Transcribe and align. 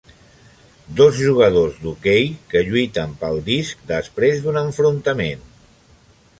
Dos 1.01 1.19
jugadors 1.25 1.75
d'hoquei 1.83 2.25
que 2.53 2.65
lluiten 2.71 3.15
pel 3.21 3.39
disc 3.53 3.87
després 3.95 4.43
d'un 4.47 4.61
enfrontament. 4.67 5.49